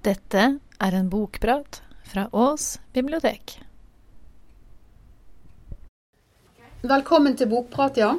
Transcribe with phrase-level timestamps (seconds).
[0.00, 0.42] Dette
[0.80, 3.58] er en bokprat fra Ås bibliotek.
[6.80, 8.14] Velkommen til Bokprat, ja.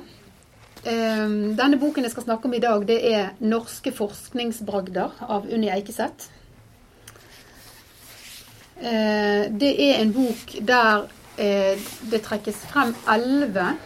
[0.86, 5.70] Ehm, Denne boken jeg skal snakke om i dag, det er 'Norske forskningsbragder' av Unni
[5.70, 6.30] Eikeseth.
[8.77, 11.79] Eh, Det er en bok der eh,
[12.11, 13.77] det trekkes frem elleve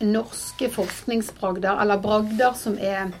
[0.00, 3.12] norske forskningsbragder, eller bragder som er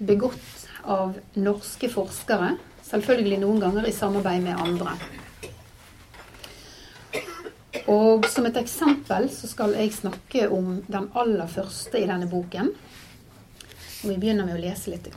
[0.00, 2.58] begått av norske forskere.
[2.84, 4.96] Selvfølgelig noen ganger i samarbeid med andre.
[7.90, 12.70] Og som et eksempel så skal jeg snakke om den aller første i denne boken.
[14.04, 15.08] Og vi begynner med å lese litt.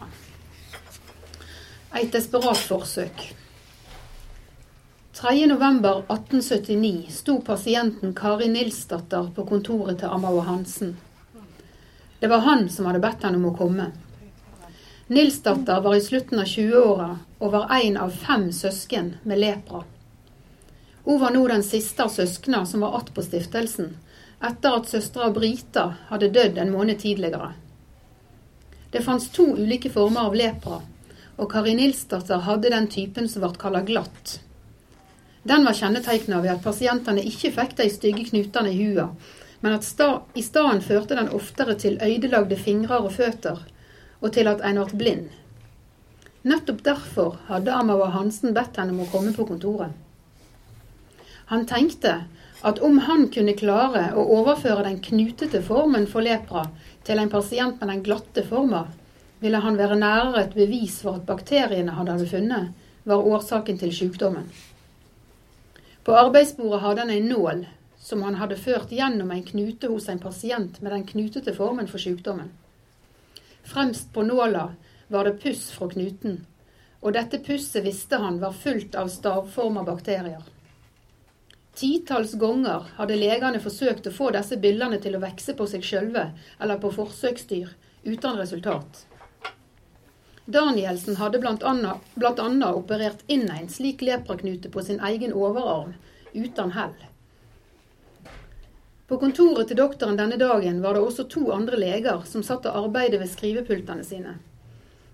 [1.97, 3.27] Et desperat forsøk.
[5.17, 10.93] 3.11.1879 sto pasienten Kari Nilsdatter på kontoret til Amau Hansen.
[12.19, 13.87] Det var han som hadde bedt henne om å komme.
[15.07, 17.09] Nilsdatter var i slutten av 20-åra
[17.39, 19.83] og var en av fem søsken med lepra.
[21.03, 23.93] Hun var nå den siste av søsknene som var igjen på stiftelsen,
[24.43, 27.53] etter at søstera Brita hadde dødd en måned tidligere.
[28.91, 30.81] Det fantes to ulike former av lepra,
[31.37, 34.37] og Kari Nilsdatter hadde den typen som ble kalt glatt.
[35.47, 39.07] Den var kjennetegna ved at pasientene ikke fikk de stygge knutene i hua,
[39.61, 43.61] men at sta, i stedet førte den oftere til øydelagde fingrer og føtter,
[44.19, 45.29] og til at en ble blind.
[46.47, 49.91] Nettopp derfor hadde Amawa Hansen bedt henne om å komme på kontoret.
[51.51, 52.13] Han tenkte
[52.67, 56.65] at om han kunne klare å overføre den knutete formen for lepra
[57.07, 58.85] til en pasient med den glatte forma,
[59.39, 62.71] ville han være nærere et bevis for at bakteriene han hadde funnet,
[63.03, 64.47] var årsaken til sykdommen.
[66.03, 67.63] På arbeidsbordet hadde han en nål
[67.99, 71.99] som han hadde ført gjennom en knute hos en pasient med den knutete formen for
[71.99, 72.53] sykdommen.
[73.67, 74.69] Fremst på nåla
[75.07, 76.45] var det puss fra knuten,
[76.99, 80.43] og dette pusset visste han var fullt av stavforma bakterier.
[81.77, 86.23] Titalls ganger hadde legene forsøkt å få disse byllene til å vokse på seg sjølve
[86.57, 87.69] eller på forsøksdyr,
[88.07, 89.03] uten resultat.
[90.47, 95.93] Danielsen hadde annet, operert inn en slik lepraknute på sin egen overarm,
[96.33, 96.95] uten hell.
[99.07, 102.87] På kontoret til doktoren denne dagen var det også to andre leger som satt og
[102.87, 104.33] arbeidet ved skrivepultene sine.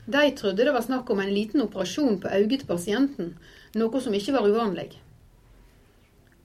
[0.05, 3.35] De trodde det var snakk om en liten operasjon på øyet til pasienten,
[3.79, 4.89] noe som ikke var uvanlig.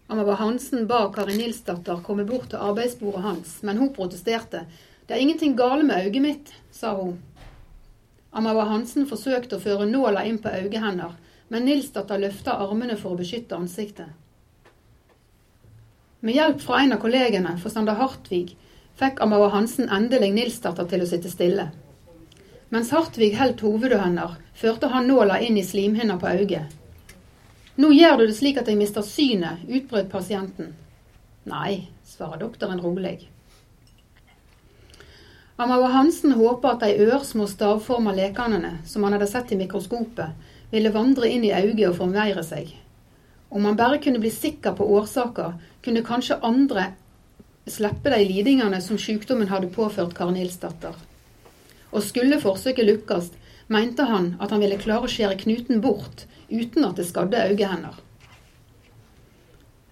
[0.09, 4.63] Amava Hansen ba Kari Nilsdatter komme bort til arbeidsbordet hans, men hun protesterte.
[5.07, 7.19] Det er ingenting gale med øyet mitt, sa hun.
[8.33, 11.19] Amava Hansen forsøkte å føre nåla inn på øyet hennes,
[11.49, 14.09] men Nilsdatter løfta armene for å beskytte ansiktet.
[16.21, 18.55] Med hjelp fra en av kollegene, forstander Hartvig,
[18.99, 21.69] fikk Amava Hansen endelig Nilsdatter til å sitte stille.
[22.69, 26.75] Mens Hartvig holdt hovedet hennes, førte han nåla inn i slimhinna på øyet.
[27.79, 30.75] Nå gjør du det slik at jeg mister synet, utbrøt pasienten.
[31.49, 33.29] Nei, svarer doktoren rolig.
[35.59, 40.37] Amawa Hansen håper at de ørsmå stavforma lekanene som han hadde sett i mikroskopet,
[40.71, 42.75] ville vandre inn i øyet og formveire seg.
[43.49, 46.91] Om han bare kunne bli sikker på årsaker, kunne kanskje andre
[47.67, 51.08] slippe de lidingene som sykdommen hadde påført Kari Nilsdatter.
[51.93, 53.31] Og skulle forsøket lykkes,
[53.69, 57.97] mente han at han ville klare å skjære knuten bort uten at det skadde øyehender.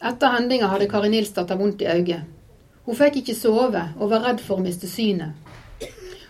[0.07, 2.25] Etter hendinga hadde Kari Nilsdatter vondt i øyet.
[2.87, 5.35] Hun fikk ikke sove og var redd for å miste synet.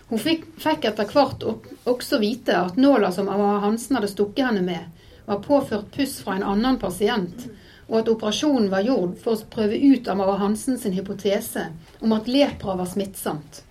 [0.07, 1.43] Hun fikk, fikk etter hvert
[1.85, 4.87] også vite at nåla som Ava Hansen hadde stukket henne med,
[5.27, 7.49] var påført puss fra en annen pasient,
[7.87, 11.67] og at operasjonen var gjort for å prøve ut Amara Hansen sin hypotese
[11.99, 13.66] om at lepra var smittsomt.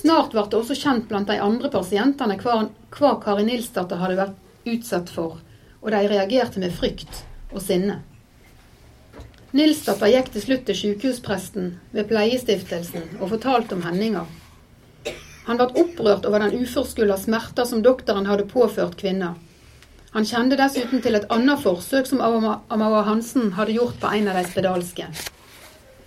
[0.00, 2.54] Snart ble det også kjent blant de andre pasientene hva,
[2.96, 5.40] hva Kari Nilsdatter hadde vært utsatt for,
[5.82, 7.98] og de reagerte med frykt og sinne.
[9.52, 14.24] Nilsdatter gikk til slutt til sykehuspresten ved Pleiestiftelsen og fortalte om hendinga.
[15.48, 19.34] Han ble opprørt over den uforskylda smerter som doktoren hadde påført kvinna.
[20.14, 24.38] Han kjente dessuten til et annet forsøk som Amawa Hansen hadde gjort på en av
[24.38, 25.10] de spedalske.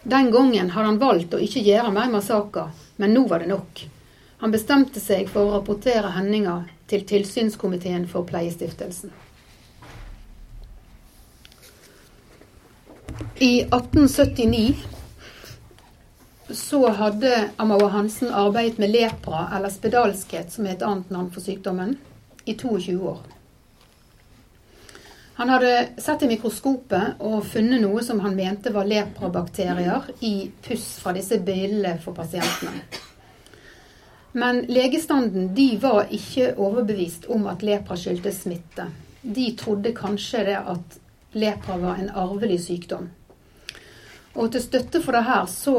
[0.04, 3.84] Den gangen hadde han valgt å ikke gjøre mer massakrer, men nå var det nok.
[4.44, 9.14] Han bestemte seg for å rapportere hendinga til tilsynskomiteen for Pleiestiftelsen.
[13.40, 14.76] I 1879
[16.60, 21.40] så hadde Amawa Hansen arbeidet med lepra, eller spedalskhet, som er et annet navn for
[21.40, 21.96] sykdommen,
[22.44, 23.24] i 22 år.
[25.40, 25.72] Han hadde
[26.04, 31.40] sett i mikroskopet og funnet noe som han mente var leprabakterier i puss fra disse
[31.48, 32.84] billene for pasientene.
[34.34, 38.88] Men legestanden de var ikke overbevist om at lepra skyldtes smitte.
[39.24, 40.98] de trodde kanskje det at
[41.32, 43.06] lepra var en arvelig sykdom.
[44.34, 45.78] Og til støtte for det her så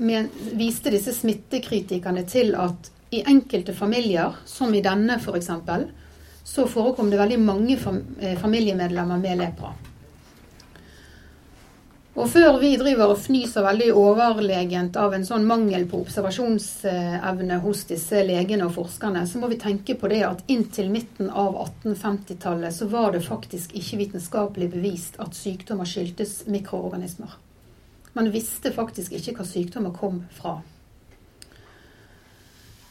[0.00, 5.50] men, viste disse smittekritikerne til at i enkelte familier, som i denne f.eks.,
[6.44, 9.74] så forekom det veldig mange eh, familiemedlemmer med lepra.
[12.20, 17.86] Og før vi driver og fnyser veldig overlegent av en sånn mangel på observasjonsevne hos
[17.88, 22.76] disse legene og forskerne, så må vi tenke på det at inntil midten av 1850-tallet
[22.76, 27.38] så var det faktisk ikke vitenskapelig bevist at sykdommer skyldtes mikroorganismer.
[28.12, 30.58] Man visste faktisk ikke hva sykdommer kom fra.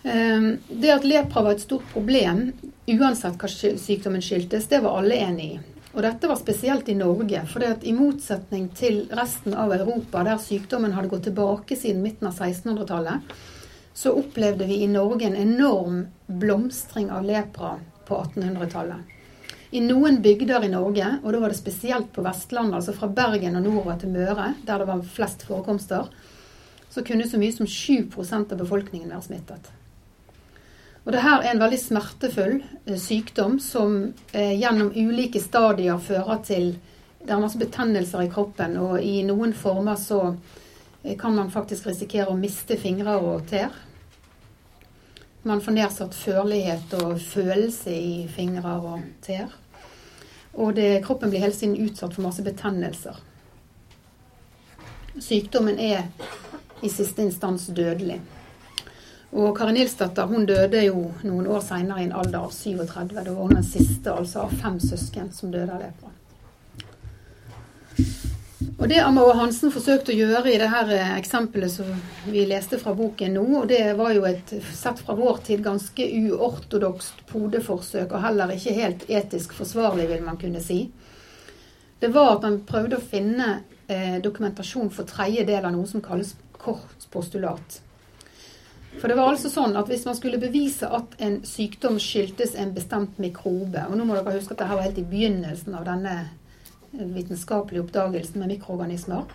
[0.09, 2.47] Ehm, det at lepra var et stort problem,
[2.87, 5.59] uansett hva sykdommen skyldtes, det var alle enig i.
[5.93, 10.93] Og dette var spesielt i Norge, for i motsetning til resten av Europa, der sykdommen
[10.93, 13.31] hadde gått tilbake siden midten av 1600-tallet,
[13.93, 17.73] så opplevde vi i Norge en enorm blomstring av lepra
[18.07, 19.15] på 1800-tallet.
[19.71, 23.57] I noen bygder i Norge, og da var det spesielt på Vestlandet, altså fra Bergen
[23.57, 26.09] og nordover til Møre, der det var flest forekomster,
[26.89, 29.69] så kunne så mye som 7% av befolkningen være smittet.
[31.09, 33.93] Og det her er en veldig smertefull eh, sykdom som
[34.29, 36.67] eh, gjennom ulike stadier fører til
[37.17, 40.19] Det er masse betennelser i kroppen, og i noen former så
[41.01, 43.73] eh, kan man faktisk risikere å miste fingre og tær.
[45.49, 49.49] Man får nedsatt førlighet og følelse i fingre og tær.
[50.61, 53.17] Og det, kroppen blir hele tiden utsatt for masse betennelser.
[55.17, 56.05] Sykdommen er
[56.85, 58.21] i siste instans dødelig.
[59.29, 63.11] Og Kari Nilsdatter hun døde jo noen år seinere i en alder av 37.
[63.13, 66.15] Da var hun den siste altså av fem søsken som døde av lepra.
[68.79, 71.87] Og Det Amager Hansen forsøkte å gjøre i det her eh, eksempelet som
[72.31, 76.05] vi leste fra boken nå, og det var jo et sett fra vår tid ganske
[76.21, 80.85] uortodokst podeforsøk, og heller ikke helt etisk forsvarlig, vil man kunne si.
[81.99, 83.49] Det var at man prøvde å finne
[83.91, 87.81] eh, dokumentasjon for tredje del av noe som kalles kortpostulat.
[88.99, 92.73] For det var altså sånn at Hvis man skulle bevise at en sykdom skyldtes en
[92.75, 96.15] bestemt mikrobe og Nå må dere huske at dette var helt i begynnelsen av denne
[96.89, 99.27] vitenskapelige oppdagelsen med mikroorganismer,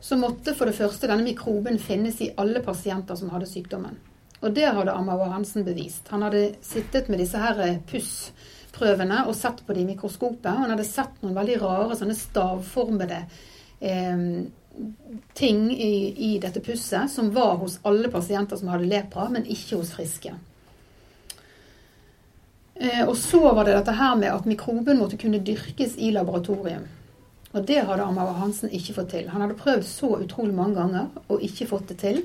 [0.00, 3.96] så måtte for det første denne mikroben finnes i alle pasienter som hadde sykdommen.
[4.38, 6.06] Og det hadde Amawa Hansen bevist.
[6.12, 10.46] Han hadde sittet med disse her pussprøvene og sett på det i mikroskopet.
[10.46, 13.18] Han hadde sett noen veldig rare sånne stavformede
[13.80, 14.22] eh,
[15.34, 19.78] ting i, i, dette pusset som var hos alle pasienter som hadde lepra, men ikke
[19.80, 20.34] hos friske.
[22.74, 26.84] Eh, og så var det dette her med at mikroben måtte kunne dyrkes i laboratorium.
[27.56, 29.28] Og det hadde Amager Hansen ikke fått til.
[29.32, 32.22] Han hadde prøvd så utrolig mange ganger og ikke fått det til.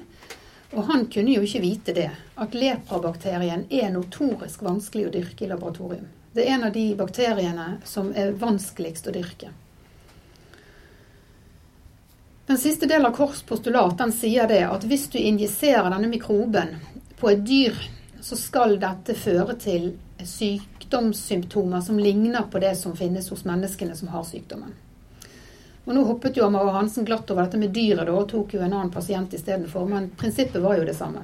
[0.72, 2.10] Og han kunne jo ikke vite det,
[2.40, 6.08] at leprabakterien er notorisk vanskelig å dyrke i laboratorium.
[6.32, 9.52] Det er en av de bakteriene som er vanskeligst å dyrke.
[12.52, 16.74] Den siste delen av Kors postulat den sier det at hvis du injiserer denne mikroben
[17.16, 17.78] på et dyr,
[18.20, 19.86] så skal dette føre til
[20.20, 24.76] sykdomssymptomer som ligner på det som finnes hos menneskene som har sykdommen.
[25.86, 28.66] Og Nå hoppet jo Amara Hansen glatt over dette med dyret da, og tok jo
[28.66, 31.24] en annen pasient istedenfor, men prinsippet var jo det samme.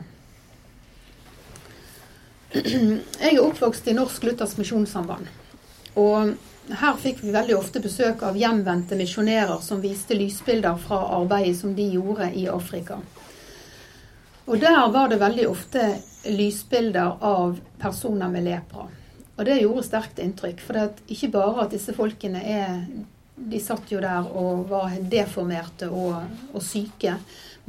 [2.56, 5.28] Jeg er oppvokst i Norsk Luthersk Misjonssamband.
[6.00, 6.38] Og
[6.70, 11.76] her fikk vi veldig ofte besøk av hjemvendte misjonærer som viste lysbilder fra arbeidet som
[11.76, 13.00] de gjorde i Afrika.
[14.48, 15.84] Og der var det veldig ofte
[16.28, 18.88] lysbilder av personer med lepra.
[19.38, 20.62] Og det gjorde sterkt inntrykk.
[20.64, 22.82] For ikke bare at disse folkene er
[23.38, 26.24] De satt jo der og var deformerte og,
[26.58, 27.20] og syke,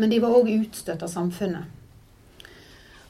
[0.01, 1.78] men de var òg utstøtt av samfunnet.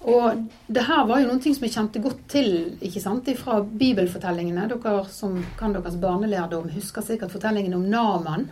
[0.01, 2.53] Og det her var jo noen ting som jeg kjente godt til
[2.85, 4.69] ikke sant, fra bibelfortellingene.
[4.71, 8.49] Dere som kan deres barnelærdom, husker sikkert fortellingen om Naman.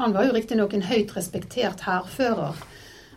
[0.00, 2.60] Han var jo riktignok en høyt respektert hærfører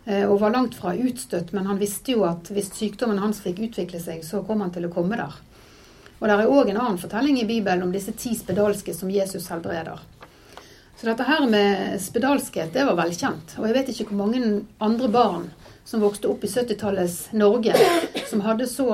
[0.06, 3.64] Eh, og var langt fra utstøtt, men han visste jo at hvis sykdommen hans fikk
[3.66, 5.34] utvikle seg, så kom han til å komme der.
[6.20, 9.50] Og det er òg en annen fortelling i Bibelen om disse ti spedalske som Jesus
[9.50, 9.98] helbreder.
[10.96, 13.58] Så dette her med spedalskhet, det var velkjent.
[13.58, 15.50] Og jeg vet ikke hvor mange andre barn
[15.86, 17.76] som vokste opp i 70-tallets Norge,
[18.30, 18.90] som hadde så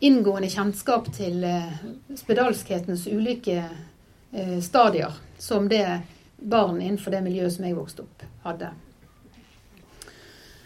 [0.00, 1.74] inngående kjennskap til eh,
[2.16, 3.60] spedalskhetens ulike
[4.32, 6.00] eh, stadier som det
[6.36, 8.72] barn innenfor det miljøet som jeg vokste opp, hadde.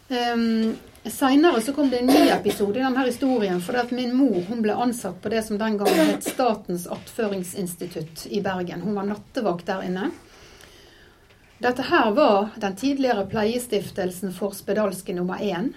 [0.09, 3.61] Um, Seinere så kom det en ny episode i denne historien.
[3.63, 8.27] For at min mor hun ble ansatt på det som den gangen het Statens attføringsinstitutt
[8.31, 8.83] i Bergen.
[8.83, 10.11] Hun var nattevakt der inne.
[11.59, 15.73] Dette her var den tidligere pleiestiftelsen for spedalske nummer én,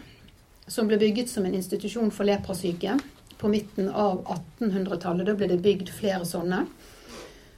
[0.68, 3.00] som ble bygget som en institusjon for leprasyke
[3.42, 4.22] på midten av
[4.60, 5.26] 1800-tallet.
[5.26, 6.68] Da ble det bygd flere sånne.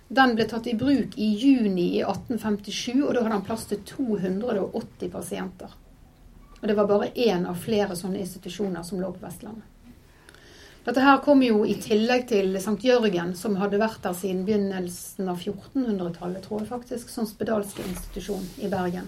[0.08, 3.84] Den ble tatt i bruk i juni i 1857, og da hadde han plass til
[3.92, 5.76] 280 pasienter.
[6.62, 9.73] Og det var bare én av flere sånne institusjoner som lå på Vestlandet.
[10.84, 12.76] Dette her kom jo i tillegg til St.
[12.84, 18.44] Jørgen, som hadde vært der siden begynnelsen av 1400-tallet, tror jeg faktisk, som spedalsk institusjon
[18.60, 19.08] i Bergen.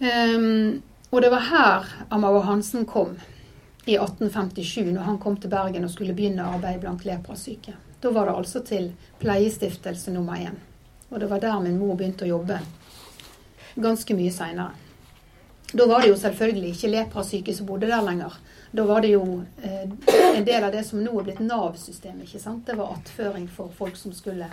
[0.00, 0.80] Um,
[1.10, 3.18] og det var her Amager Hansen kom
[3.84, 7.76] i 1857, når han kom til Bergen og skulle begynne arbeid blant leprasyke.
[8.00, 10.56] Da var det altså til pleiestiftelse nummer én.
[11.10, 12.60] Og det var der min mor begynte å jobbe
[13.76, 14.76] ganske mye seinere.
[15.72, 18.36] Da var det jo selvfølgelig ikke leprasyke som bodde der lenger.
[18.70, 19.88] Da var det jo eh,
[20.36, 22.26] en del av det som nå er blitt Nav-systemet.
[22.26, 22.66] ikke sant?
[22.66, 24.50] Det var attføring for folk som skulle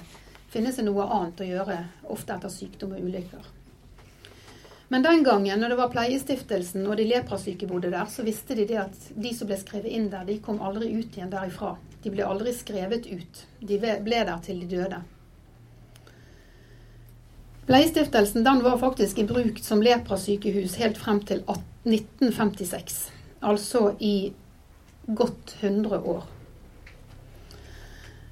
[0.52, 1.78] finne seg noe annet å gjøre,
[2.16, 3.50] ofte etter sykdom og ulykker.
[4.88, 8.68] Men den gangen når det var Pleiestiftelsen og de leprasyke bodde der, så visste de
[8.70, 11.74] det at de som ble skrevet inn der, de kom aldri ut igjen derifra.
[12.04, 13.44] De ble aldri skrevet ut.
[13.60, 15.02] De ble der til de døde.
[17.66, 23.15] Pleiestiftelsen den var faktisk i bruk som leprasykehus helt frem til 1956.
[23.46, 24.34] Altså i
[25.06, 26.24] godt 100 år.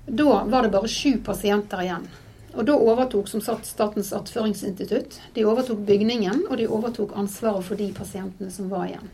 [0.05, 2.07] Da var det bare sju pasienter igjen.
[2.53, 5.19] Og da overtok som sagt Statens attføringsinstitutt.
[5.33, 9.11] De overtok bygningen, og de overtok ansvaret for de pasientene som var igjen.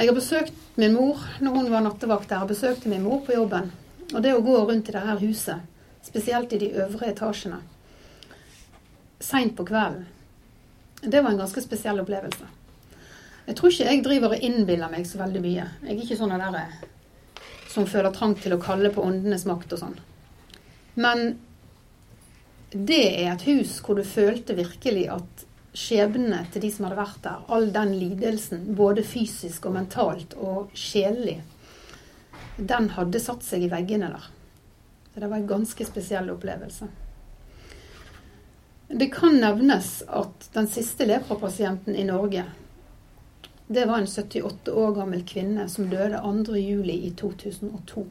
[0.00, 2.42] Jeg har besøkt min mor når hun var nattevakt der.
[2.44, 3.68] Jeg besøkte min mor på jobben.
[4.14, 5.68] Og det å gå rundt i dette huset
[6.02, 7.60] spesielt i de øvre etasjene,
[9.20, 10.06] seint på kvelden.
[11.00, 12.48] Det var en ganske spesiell opplevelse.
[13.46, 15.66] Jeg tror ikke jeg driver og innbiller meg så veldig mye.
[15.82, 16.58] Jeg er ikke sånn der
[17.70, 19.96] som føler trang til å kalle på åndenes makt og sånn.
[21.00, 21.38] Men
[22.70, 27.22] det er et hus hvor du følte virkelig at skjebnene til de som hadde vært
[27.24, 31.38] der, all den lidelsen, både fysisk og mentalt og sjelelig,
[32.58, 34.26] den hadde satt seg i veggene der.
[35.14, 36.90] Så det var en ganske spesiell opplevelse.
[38.92, 42.44] Det kan nevnes at den siste leprapasienten i Norge,
[43.66, 48.06] det var en 78 år gammel kvinne som døde 2.7 i 2002.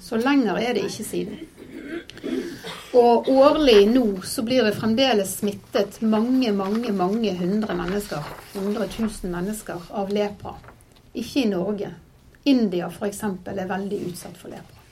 [0.00, 1.38] Så lenger er det ikke siden.
[2.98, 9.30] Og årlig nå så blir det fremdeles smittet mange, mange, mange hundre mennesker, 100 000
[9.30, 10.56] mennesker, av lepra.
[11.14, 11.92] Ikke i Norge.
[12.42, 13.22] India f.eks.
[13.22, 14.82] er veldig utsatt for lepra.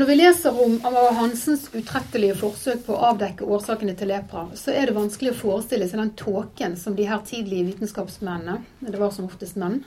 [0.00, 4.72] Når vi leser om Amara Hansens utrettelige forsøk på å avdekke årsakene til lepra, så
[4.72, 9.10] er det vanskelig å forestille seg den tåken som de her tidlige vitenskapsmennene, det var
[9.12, 9.82] som oftest menn,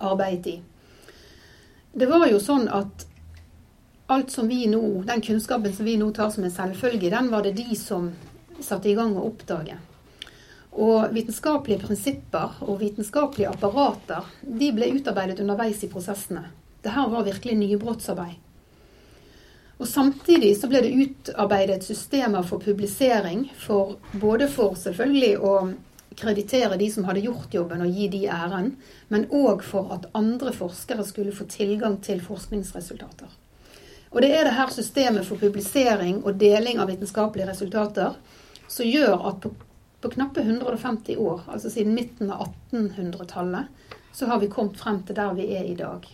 [0.00, 0.54] arbeidet i.
[1.92, 3.04] Det var jo sånn at
[4.16, 7.44] alt som vi nå, den kunnskapen som vi nå tar som en selvfølge, den var
[7.44, 8.08] det de som
[8.56, 9.76] satte i gang å oppdage.
[10.80, 16.46] Og vitenskapelige prinsipper og vitenskapelige apparater de ble utarbeidet underveis i prosessene.
[16.80, 18.40] Dette var virkelig nybrottsarbeid.
[19.78, 25.54] Og Samtidig så ble det utarbeidet systemer for publisering, for, både for selvfølgelig å
[26.14, 28.74] kreditere de som hadde gjort jobben og gi de æren,
[29.10, 33.32] men òg for at andre forskere skulle få tilgang til forskningsresultater.
[34.14, 38.14] Og Det er det her systemet for publisering og deling av vitenskapelige resultater
[38.70, 39.50] som gjør at på,
[40.00, 43.66] på knappe 150 år, altså siden midten av 1800-tallet,
[44.14, 46.06] så har vi kommet frem til der vi er i dag.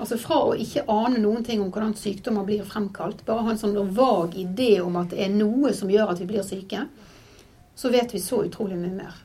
[0.00, 3.60] Altså Fra å ikke ane noen ting om hvordan sykdommer blir fremkalt, bare ha en
[3.60, 6.86] sånn vag idé om at det er noe som gjør at vi blir syke,
[7.76, 9.18] så vet vi så utrolig mye mer.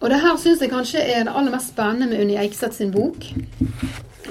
[0.00, 2.92] Og det her syns jeg kanskje er det aller mest spennende med Unni Eikseth sin
[2.92, 3.24] bok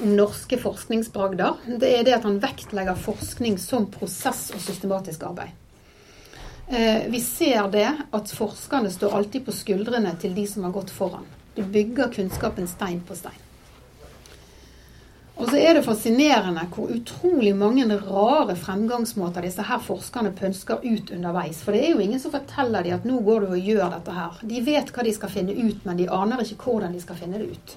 [0.02, 1.78] om norske forskningsbragder.
[1.80, 5.54] Det er det at han vektlegger forskning som prosess og systematisk arbeid.
[6.68, 10.94] Eh, vi ser det at forskerne står alltid på skuldrene til de som har gått
[10.94, 11.26] foran.
[11.54, 13.43] De bygger kunnskapen stein på stein.
[15.34, 21.10] Og så er det fascinerende hvor utrolig mange rare fremgangsmåter disse her forskerne pønsker ut
[21.16, 21.62] underveis.
[21.64, 24.14] For det er jo ingen som forteller dem at nå går du og gjør dette
[24.14, 24.38] her.
[24.46, 27.42] De vet hva de skal finne ut, men de aner ikke hvordan de skal finne
[27.42, 27.76] det ut.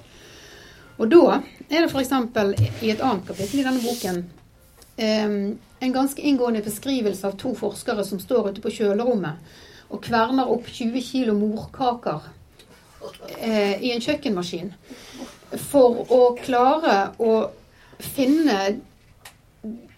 [0.98, 1.24] Og da
[1.68, 2.14] er det f.eks.
[2.82, 4.22] i et annet kapittel i denne boken
[4.98, 9.54] en ganske inngående beskrivelse av to forskere som står ute på kjølerommet
[9.94, 12.26] og kverner opp 20 kilo morkaker
[13.38, 14.72] eh, i en kjøkkenmaskin
[15.58, 17.32] for å klare å
[17.98, 18.58] finne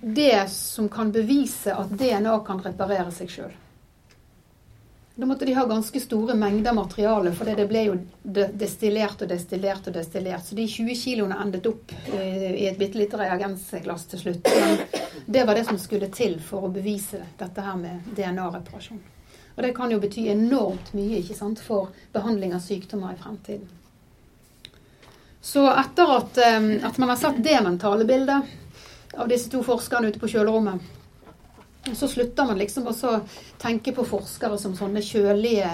[0.00, 3.52] det som kan bevise at DNA kan reparere seg sjøl.
[5.20, 7.96] Da måtte de ha ganske store mengder materiale, for det ble jo
[8.56, 10.46] destillert og destillert og destillert.
[10.46, 14.48] Så de 20 kiloene endet opp eh, i et bitte lite reagensglass til slutt.
[14.48, 14.78] Men
[15.26, 19.02] Det var det som skulle til for å bevise dette her med DNA-reparasjon.
[19.58, 23.68] Og det kan jo bety enormt mye ikke sant, for behandling av sykdommer i fremtiden.
[25.40, 26.38] Så etter at,
[26.84, 30.82] at man har satt det mentale bildet av disse to forskerne ute på kjølerommet,
[31.96, 33.22] så slutter man liksom også å
[33.60, 35.70] tenke på forskere som sånne kjølige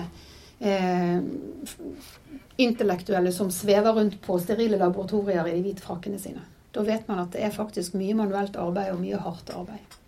[0.62, 1.18] eh,
[2.62, 6.44] intellektuelle som svever rundt på sterile laboratorier i de hvite frakkene sine.
[6.72, 9.98] Da vet man at det er faktisk mye manuelt arbeid og mye hardt arbeid.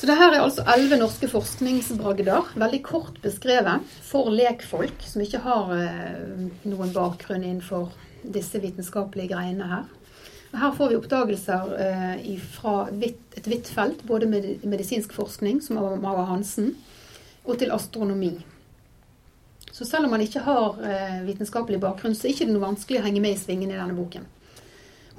[0.00, 5.42] Så det her er altså elleve norske forskningsbragder, veldig kort beskrevet for lekfolk som ikke
[5.44, 7.90] har eh, noen bakgrunn innenfor
[8.24, 9.82] disse vitenskapelige greiene her.
[10.56, 15.98] Her får vi oppdagelser eh, fra et vidt felt, både med medisinsk forskning, som av
[16.00, 16.70] Mara Hansen,
[17.44, 18.38] og til astronomi.
[19.68, 23.02] Så selv om man ikke har eh, vitenskapelig bakgrunn, så er det ikke noe vanskelig
[23.02, 24.24] å henge med i svingene i denne boken.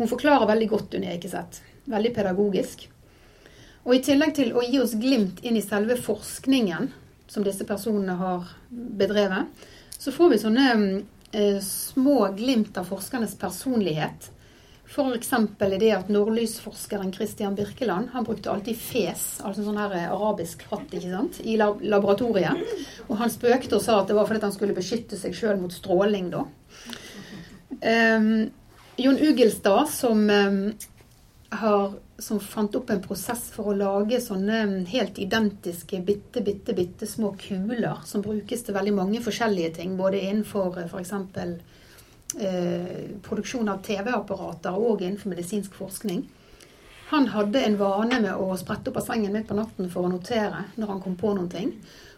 [0.01, 1.61] Hun forklarer veldig godt Unni Eikeseth.
[1.85, 2.88] Veldig pedagogisk.
[3.85, 6.91] Og i tillegg til å gi oss glimt inn i selve forskningen
[7.31, 9.50] som disse personene har bedrevet,
[9.97, 10.67] så får vi sånne
[11.31, 14.29] eh, små glimt av forskernes personlighet.
[14.91, 15.29] F.eks.
[15.79, 20.91] det at nordlysforskeren Christian Birkeland han brukte alltid fes, altså sånn her eh, arabisk hatt,
[20.91, 22.59] ikke sant, i laboratoriet.
[23.07, 25.73] Og han spøkte og sa at det var fordi han skulle beskytte seg sjøl mot
[25.73, 26.43] stråling, da.
[27.81, 28.51] Um,
[29.00, 30.59] Jon Ugelstad, som um,
[31.51, 37.08] har som fant opp en prosess for å lage sånne helt identiske bitte, bitte, bitte
[37.10, 39.98] små kuler som brukes til veldig mange forskjellige ting.
[40.00, 41.15] Både innenfor f.eks.
[42.39, 46.24] Eh, produksjon av TV-apparater og innenfor medisinsk forskning.
[47.12, 50.13] Han hadde en vane med å sprette opp av sengen midt på natten for å
[50.13, 51.74] notere når han kom på noen ting.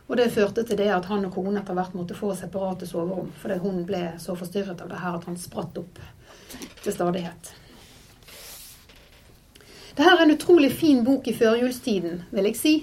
[0.06, 3.34] Og det førte til det at han og kone etter hvert måtte få separate soverom.
[3.42, 6.02] Fordi hun ble så forstyrret av det her at han spratt opp
[6.84, 7.54] til stadighet.
[9.94, 12.74] Dette er en utrolig fin bok i førjulstiden, vil jeg si.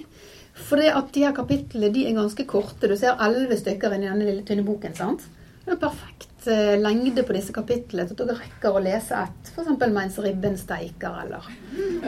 [0.55, 2.87] For det at de her kapitlene de er ganske korte.
[2.87, 4.95] Du ser elleve stykker i denne lille tynne boken.
[4.95, 5.25] sant?
[5.65, 9.51] Det er perfekt eh, lengde på disse kapitlene til at dere rekker å lese ett.
[9.51, 9.73] F.eks.
[9.93, 11.51] mens ribben steiker, eller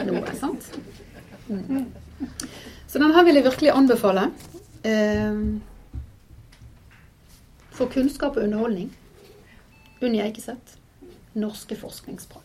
[0.07, 0.37] noe.
[0.39, 0.69] sant?
[1.49, 1.89] Mm.
[2.87, 4.29] Så denne vil jeg virkelig anbefale.
[4.87, 5.43] Eh,
[7.73, 8.89] for kunnskap og underholdning.
[10.03, 10.79] Unni Eikeseth.
[11.39, 12.42] Norske forskningsbragder.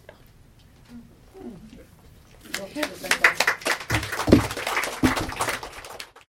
[2.59, 3.38] 頑張れ。